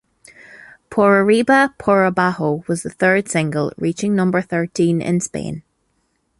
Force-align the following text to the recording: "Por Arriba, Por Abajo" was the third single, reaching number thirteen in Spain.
"Por 0.89 1.19
Arriba, 1.19 1.75
Por 1.77 2.05
Abajo" 2.05 2.63
was 2.67 2.81
the 2.81 2.89
third 2.89 3.29
single, 3.29 3.71
reaching 3.77 4.15
number 4.15 4.41
thirteen 4.41 4.99
in 4.99 5.19
Spain. 5.19 5.61